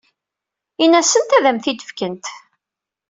[0.83, 2.25] Ini-asent ad am-t-id-fkent.